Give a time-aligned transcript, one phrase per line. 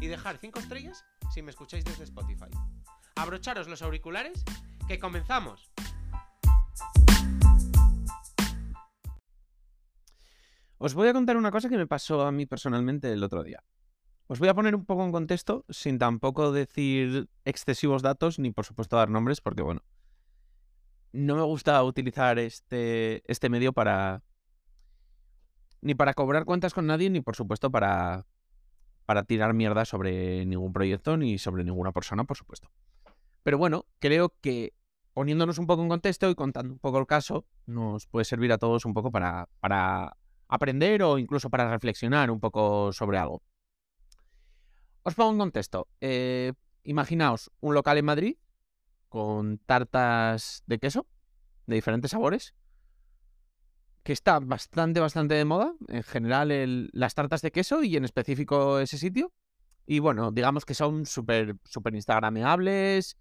[0.00, 2.50] y dejar 5 estrellas si me escucháis desde Spotify.
[3.16, 4.44] Abrocharos los auriculares,
[4.88, 5.72] que comenzamos.
[10.78, 13.62] Os voy a contar una cosa que me pasó a mí personalmente el otro día.
[14.26, 18.64] Os voy a poner un poco en contexto sin tampoco decir excesivos datos ni por
[18.64, 19.82] supuesto dar nombres porque bueno,
[21.12, 24.22] no me gusta utilizar este, este medio para,
[25.80, 28.26] ni para cobrar cuentas con nadie, ni por supuesto para,
[29.06, 32.70] para tirar mierda sobre ningún proyecto, ni sobre ninguna persona, por supuesto.
[33.42, 34.72] Pero bueno, creo que
[35.12, 38.58] poniéndonos un poco en contexto y contando un poco el caso, nos puede servir a
[38.58, 40.16] todos un poco para, para
[40.48, 43.42] aprender o incluso para reflexionar un poco sobre algo.
[45.02, 45.88] Os pongo en contexto.
[46.00, 48.36] Eh, imaginaos un local en Madrid
[49.08, 51.06] con tartas de queso
[51.66, 52.54] de diferentes sabores
[54.04, 55.74] que está bastante, bastante de moda.
[55.88, 59.32] En general, las tartas de queso y en específico ese sitio.
[59.86, 63.16] Y bueno, digamos que son súper, súper instagrameables.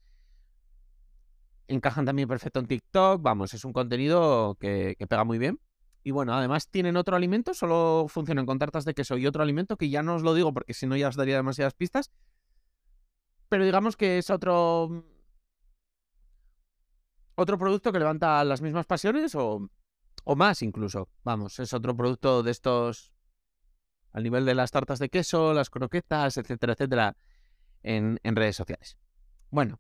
[1.70, 3.22] Encajan también perfecto en TikTok.
[3.22, 5.60] Vamos, es un contenido que, que pega muy bien.
[6.04, 9.78] Y bueno, además tienen otro alimento, solo funcionan con tartas de queso y otro alimento
[9.78, 12.12] que ya no os lo digo porque si no ya os daría demasiadas pistas.
[13.48, 15.06] Pero digamos que es otro.
[17.36, 19.70] Otro producto que levanta las mismas pasiones o,
[20.24, 21.10] o más incluso.
[21.24, 23.14] Vamos, es otro producto de estos
[24.12, 27.18] al nivel de las tartas de queso, las croquetas, etcétera, etcétera,
[27.82, 28.98] en, en redes sociales.
[29.50, 29.80] Bueno,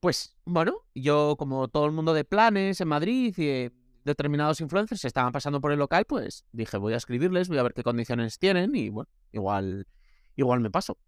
[0.00, 3.70] pues bueno, yo como todo el mundo de planes en Madrid y
[4.04, 7.72] determinados influencers estaban pasando por el local, pues dije, voy a escribirles, voy a ver
[7.72, 9.88] qué condiciones tienen y bueno, igual,
[10.36, 10.98] igual me paso.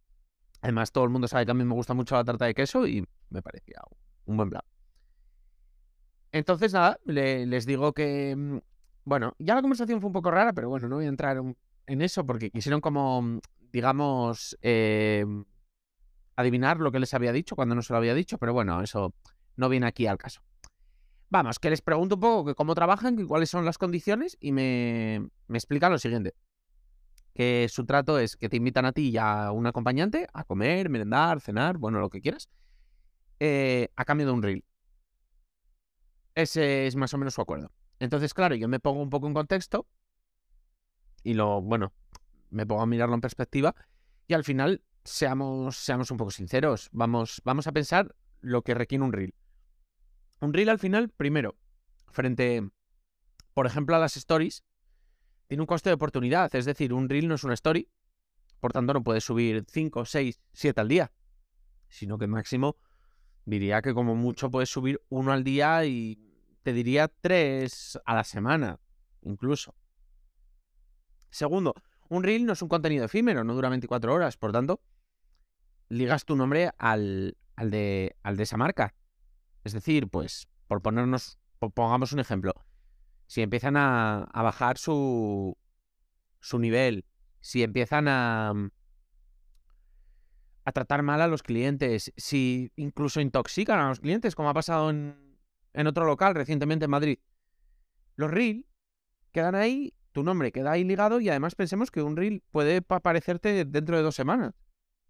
[0.62, 2.86] Además, todo el mundo sabe que a mí me gusta mucho la tarta de queso
[2.86, 3.82] y me parecía
[4.24, 4.62] un buen plan.
[6.36, 8.34] Entonces, nada, les digo que.
[8.36, 8.58] Mm,
[9.04, 11.41] bueno, ya la conversación fue un poco rara, pero bueno, no voy a entrar
[11.86, 13.41] en eso porque quisieron como, mm,
[13.72, 15.44] digamos, em,
[16.36, 19.14] adivinar lo que les había dicho cuando no se lo había dicho, pero bueno, eso
[19.56, 20.42] no viene aquí al caso.
[21.30, 24.53] Vamos, que les pregunto un poco que cómo trabajan, que cuáles son las condiciones y
[24.53, 26.34] me, me explican lo siguiente.
[27.34, 30.91] Que su trato es que te invitan a ti y a un acompañante a comer,
[30.91, 32.48] merendar, cenar, bueno, lo que quieras,
[33.41, 34.64] eh, a cambio de un reel.
[36.36, 37.72] Ese es más o menos su acuerdo.
[37.98, 39.88] Entonces, claro, yo me pongo un poco en contexto
[41.22, 41.94] y lo, bueno,
[42.50, 43.74] me pongo a mirarlo en perspectiva
[44.28, 49.02] y al final, seamos, seamos un poco sinceros, vamos, vamos a pensar lo que requiere
[49.02, 49.34] un reel.
[50.41, 51.56] Un reel al final, primero,
[52.08, 52.68] frente,
[53.54, 54.62] por ejemplo, a las stories,
[55.47, 57.88] tiene un coste de oportunidad, es decir, un reel no es una story,
[58.60, 61.12] por tanto no puedes subir 5, 6, 7 al día,
[61.88, 62.76] sino que máximo
[63.47, 66.25] diría que como mucho puedes subir uno al día y
[66.66, 68.81] te diría tres a la semana,
[69.22, 69.77] incluso.
[71.31, 71.75] Segundo,
[72.09, 74.81] un reel no es un contenido efímero, no dura 24 horas, por tanto,
[75.88, 78.97] ligas tu nombre al, al, de, al de esa marca.
[79.62, 81.38] Es decir, pues, por ponernos,
[81.72, 82.53] pongamos un ejemplo,
[83.28, 85.56] si empiezan a, a bajar su,
[86.41, 87.04] su nivel,
[87.38, 88.53] si empiezan a,
[90.65, 94.91] a tratar mal a los clientes, si incluso intoxican a los clientes, como ha pasado
[94.91, 95.25] en,
[95.76, 97.19] en otro local recientemente en Madrid.
[98.16, 98.66] Los reel
[99.31, 103.64] quedan ahí, tu nombre queda ahí ligado y además pensemos que un reel puede aparecerte
[103.66, 104.54] dentro de dos semanas.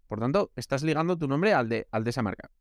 [0.07, 2.51] Por tanto, estás ligando tu nombre al de, al de esa marca.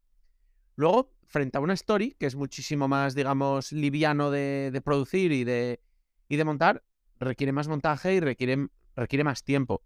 [0.77, 5.81] Luego, frente a una story, que es muchísimo más, digamos, liviano de, producir y de,
[6.29, 6.85] y de montar,
[7.19, 9.83] requiere más montaje y requiere, requiere más tiempo.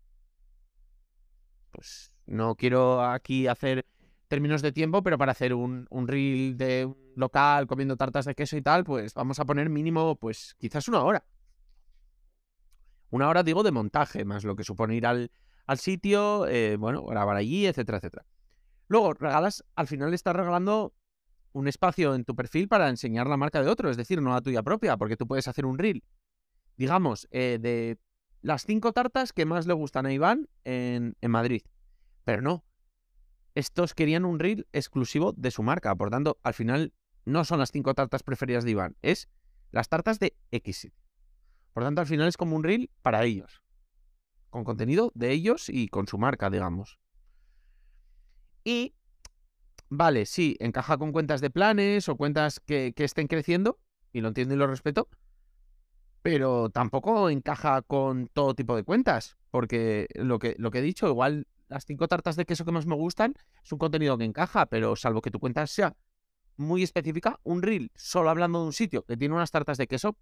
[1.71, 3.87] Pues no quiero aquí hacer
[4.31, 8.57] términos de tiempo, pero para hacer un, un reel de local comiendo tartas de queso
[8.57, 11.25] y tal, pues vamos a poner mínimo, pues quizás una hora.
[13.11, 15.33] Una hora, digo, de montaje, más lo que supone ir al,
[15.67, 18.25] al sitio, eh, bueno, grabar allí, etcétera, etcétera.
[18.87, 20.95] Luego, regalas, al final estás regalando
[21.53, 24.41] un espacio en tu perfil para enseñar la marca de otro, es decir, no la
[24.41, 26.05] tuya propia, porque tú puedes hacer un reel,
[26.77, 27.99] digamos, eh, de
[28.43, 31.63] las cinco tartas que más le gustan a Iván en, en Madrid.
[32.23, 32.65] Pero no,
[33.55, 35.95] estos querían un reel exclusivo de su marca.
[35.95, 36.93] Por tanto, al final
[37.25, 39.29] no son las cinco tartas preferidas de Iván, es
[39.71, 40.91] las tartas de X.
[41.73, 43.63] Por tanto, al final es como un reel para ellos.
[44.51, 46.99] Con contenido de ellos y con su marca, digamos.
[48.65, 48.95] Y
[49.89, 53.79] vale, sí, encaja con cuentas de planes o cuentas que, estén creciendo,
[54.13, 55.09] y lo entiendo y lo respeto,
[56.23, 61.09] pero tampoco encaja con todo tipo de cuentas, porque lo que, lo que he dicho,
[61.09, 64.67] igual las cinco tartas de queso que más me gustan es un contenido que encaja,
[64.67, 65.97] pero salvo que tu cuenta sea
[66.57, 70.19] muy específica, un reel solo hablando de un sitio que tiene unas tartas de queso,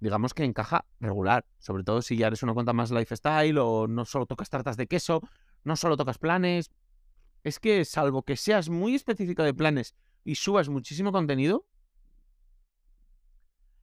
[0.00, 4.04] digamos que encaja regular, sobre todo si ya eres una cuenta más lifestyle o no
[4.04, 5.20] solo tocas tartas de queso,
[5.64, 6.70] no solo tocas planes.
[7.42, 11.66] Es que salvo que seas muy específico de planes y subas muchísimo contenido,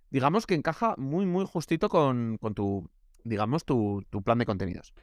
[0.10, 2.90] digamos que encaja muy, muy justito con, con tu,
[3.24, 4.94] digamos, tu, tu plan de contenidos.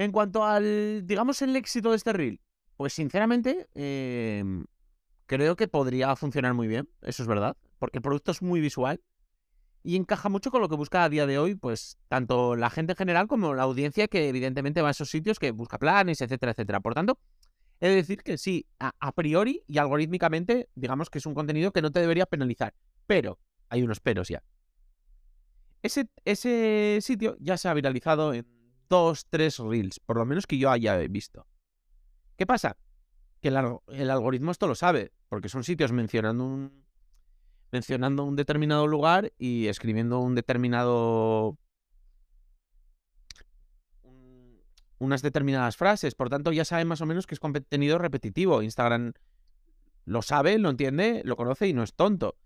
[0.00, 2.40] En cuanto al, digamos, el éxito de este reel,
[2.78, 4.64] pues sinceramente em,
[5.26, 9.02] creo que podría funcionar muy bien, eso es verdad, porque el producto es muy visual
[9.82, 12.92] y encaja mucho con lo que busca a día de hoy, pues tanto la gente
[12.92, 16.52] en general como la audiencia que evidentemente va a esos sitios que busca planes, etcétera,
[16.52, 16.80] etcétera.
[16.80, 17.18] Por tanto,
[17.78, 21.72] he de decir que sí, a, a priori y algorítmicamente, digamos que es un contenido
[21.72, 22.72] que no te debería penalizar,
[23.06, 23.38] pero
[23.68, 24.42] hay unos peros ya.
[25.82, 28.59] Ese, ese sitio ya se ha viralizado en
[28.90, 31.46] dos, tres reels, por lo menos que yo haya visto.
[32.36, 32.76] ¿Qué pasa?
[33.40, 36.84] Que el, alg- el algoritmo esto lo sabe, porque son sitios mencionando un,
[37.72, 41.56] mencionando un determinado lugar y escribiendo un determinado
[44.02, 44.60] un-
[44.98, 46.14] unas determinadas frases.
[46.14, 48.60] Por tanto, ya sabe más o menos que es contenido repetitivo.
[48.62, 49.12] Instagram
[50.04, 52.36] lo sabe, lo entiende, lo conoce y no es tonto.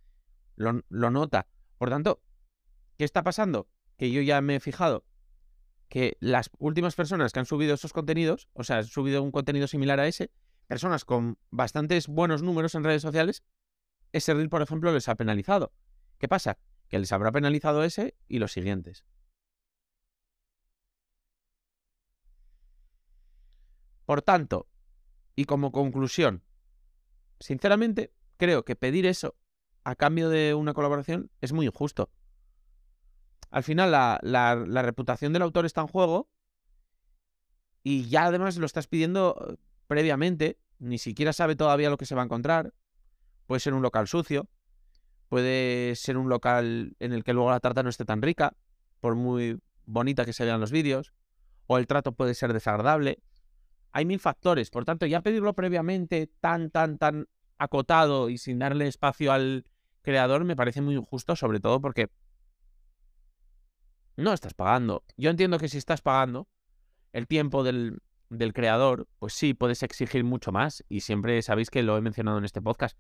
[0.56, 1.48] Lo, lo nota.
[1.78, 2.20] Por tanto,
[2.98, 3.68] ¿qué está pasando?
[3.96, 5.04] Que yo ya me he fijado
[5.88, 9.66] que las últimas personas que han subido esos contenidos, o sea, han subido un contenido
[9.66, 10.30] similar a ese,
[10.66, 13.42] personas con bastantes buenos números en redes sociales,
[14.12, 15.72] ese reel, por ejemplo, les ha penalizado.
[16.18, 16.58] ¿Qué pasa?
[16.88, 19.04] Que les habrá penalizado ese y los siguientes.
[24.06, 24.68] Por tanto,
[25.34, 26.44] y como conclusión,
[27.40, 29.36] sinceramente, creo que pedir eso
[29.82, 32.10] a cambio de una colaboración es muy injusto.
[33.54, 36.28] Al final, la, reputación del autor está en juego
[37.84, 39.54] y ya además lo estás pidiendo eh,
[39.86, 42.74] previamente, ni siquiera sabe todavía lo que se va a encontrar.
[43.46, 44.48] Puede ser un local sucio,
[45.28, 48.56] puede ser un local en el que luego la tarta no esté tan rica,
[48.98, 51.12] por muy bonita que se vean los vídeos,
[51.68, 53.22] o el trato puede ser desagradable.
[53.92, 58.88] Hay mil factores, por tanto, ya pedirlo previamente tan, tan, tan acotado y sin darle
[58.88, 59.64] espacio al
[60.02, 62.10] creador me parece muy injusto, sobre todo porque
[64.16, 65.04] no estás pagando.
[65.16, 66.48] Yo entiendo que si estás pagando
[67.12, 71.82] el tiempo del, del creador, pues sí, puedes exigir mucho más y siempre sabéis que
[71.82, 72.98] lo he mencionado en este podcast.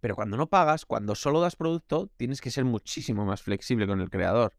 [0.00, 4.00] Pero cuando no pagas, cuando solo das producto, tienes que ser muchísimo más flexible con
[4.00, 4.54] el creador.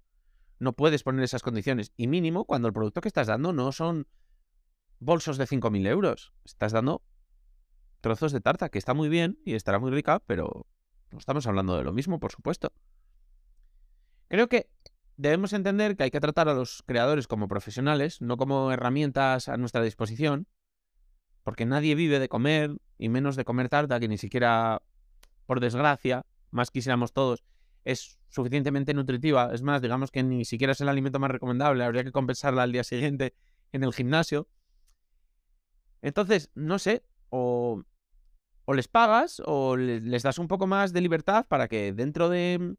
[0.58, 1.92] No puedes poner esas condiciones.
[1.98, 4.08] Y mínimo cuando el producto que estás dando no son
[5.00, 6.34] bolsos de 5.000 euros.
[6.46, 7.04] Estás dando
[8.02, 10.66] trozos de tarta, que está muy bien y estará muy rica, pero
[11.12, 12.74] no estamos hablando de lo mismo, por supuesto.
[14.28, 14.70] Creo que
[15.18, 19.58] debemos entender que hay que tratar a los creadores como profesionales, no como herramientas a
[19.58, 20.48] nuestra disposición,
[21.44, 24.82] porque nadie vive de comer, y menos de comer tarta, que ni siquiera,
[25.46, 27.44] por desgracia, más quisiéramos todos,
[27.84, 29.52] es suficientemente nutritiva.
[29.54, 32.72] Es más, digamos que ni siquiera es el alimento más recomendable, habría que compensarla al
[32.72, 33.36] día siguiente
[33.74, 34.48] en el gimnasio.
[36.02, 37.82] Entonces, no sé, o,
[38.66, 42.30] o les pagas o le- les das un poco más de libertad para que dentro
[42.30, 42.76] de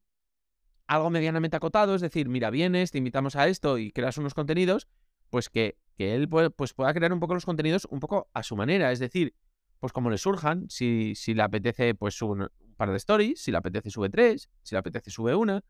[0.87, 4.89] algo medianamente acotado, es decir, mira, vienes, te invitamos a esto y creas unos contenidos,
[5.31, 8.43] pues que, que él puede- pues pueda crear un poco los contenidos un poco a
[8.43, 9.35] su manera, es decir,
[9.81, 13.51] pues como le surjan, si, si le apetece, pues sube un par de stories, si
[13.51, 15.63] le apetece sube tres, si le apetece sube una,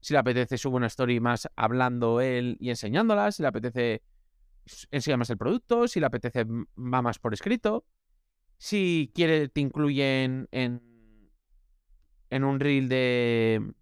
[0.00, 4.02] si le apetece sube una story más hablando él y enseñándola, si le apetece
[4.90, 7.84] enseña más el producto, si le apetece va más por escrito,
[8.58, 10.82] si quiere te incluyen en,
[12.30, 13.72] en un reel de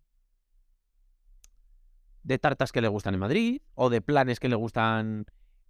[2.27, 5.27] de tartas que le gustan en Madrid o de planes que le gustan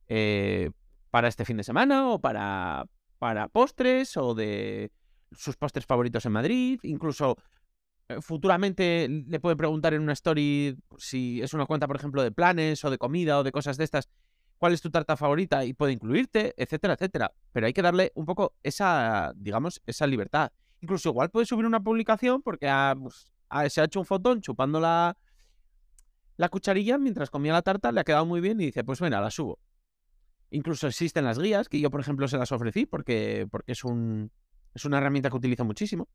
[0.08, 0.70] eh,
[1.10, 2.86] para este fin de semana o para,
[3.18, 4.90] para postres o de
[5.32, 6.80] sus postres favoritos en Madrid.
[6.84, 7.36] Incluso
[8.08, 12.32] eh, futuramente le puede preguntar en una story si es una cuenta, por ejemplo, de
[12.32, 14.08] planes o de comida o de cosas de estas,
[14.56, 17.32] cuál es tu tarta favorita y puede incluirte, etcétera, etcétera.
[17.52, 20.50] Pero hay que darle un poco esa, digamos, esa libertad.
[20.80, 24.40] Incluso igual puede subir una publicación porque ha, pues, ha- se ha hecho un fotón
[24.40, 25.16] chupando la,
[26.36, 29.20] la cucharilla mientras comía la tarta, le ha quedado muy bien y dice, pues venga,
[29.20, 29.58] la subo.
[30.50, 34.30] Incluso existen las guías, que yo, por ejemplo, se las ofrecí porque, porque es, un,
[34.74, 36.08] es una herramienta que utilizo muchísimo.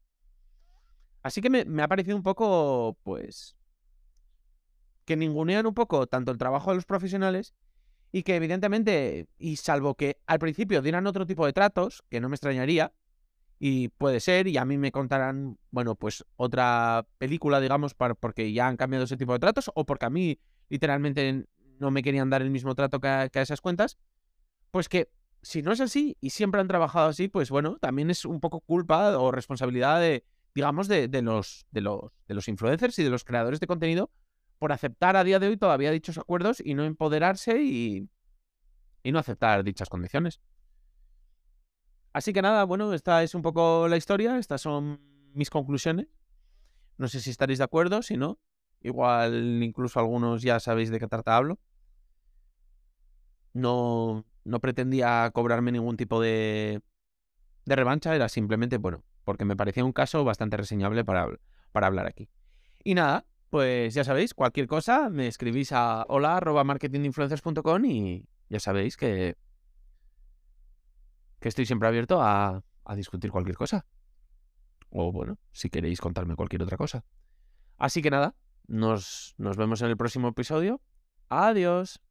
[1.24, 3.56] Así que me, me ha parecido un poco, pues,
[5.06, 7.54] que ningunean un poco tanto el trabajo de los profesionales
[8.12, 12.30] y que evidentemente, y salvo que al principio dieran otro tipo de tratos, que no
[12.30, 12.94] me extrañaría,
[13.64, 18.68] y puede ser, y a mí me contarán, bueno, pues otra película, digamos, porque ya
[18.68, 21.46] han cambiado ese tipo de tratos, o porque a mí literalmente
[21.78, 24.00] no me querían dar el mismo trato que a, esas cuentas,
[24.72, 25.12] pues que
[25.44, 28.62] si no es así y siempre han trabajado así, pues bueno, también es un poco
[28.62, 30.26] culpa o responsabilidad de,
[30.56, 34.10] digamos, de, los, de, los, de los influencers y de los creadores de contenido
[34.58, 38.10] por aceptar a día de hoy todavía dichos acuerdos y no empoderarse y,
[39.04, 40.42] y no aceptar dichas condiciones.
[42.14, 45.00] Así que nada, bueno, esta es un poco la historia, estas son
[45.34, 46.08] mis conclusiones.
[46.98, 48.40] No sé si estaréis de acuerdo, si no,
[48.82, 51.60] igual incluso algunos ya sabéis de qué trata hablo.
[53.54, 56.82] No, no pretendía cobrarme ningún tipo de,
[57.66, 61.28] de revancha, era simplemente, bueno, porque me parecía un caso bastante reseñable para,
[61.72, 62.30] para hablar aquí.
[62.84, 69.38] Y nada, pues ya sabéis, cualquier cosa me escribís a hola.marketinginfluencers.com y ya sabéis que
[71.42, 72.64] que estoy siempre abierto a,
[72.96, 73.86] discutir cualquier cosa.
[74.90, 77.04] O bueno, si queréis contarme cualquier otra cosa.
[77.78, 78.36] Así que nada,
[78.68, 80.82] nos, nos vemos en el próximo episodio.
[81.30, 82.02] Adiós.